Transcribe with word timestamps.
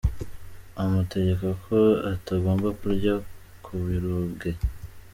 Amutegeka 0.81 1.49
ko 1.65 1.77
atagomba 2.13 2.67
kurya 2.79 3.13
ku 3.63 3.71
birunge. 3.85 4.51